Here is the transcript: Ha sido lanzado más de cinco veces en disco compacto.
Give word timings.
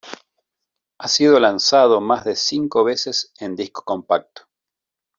Ha 0.97 1.07
sido 1.07 1.39
lanzado 1.39 2.01
más 2.01 2.25
de 2.25 2.35
cinco 2.35 2.83
veces 2.83 3.31
en 3.37 3.55
disco 3.55 3.83
compacto. 3.85 4.47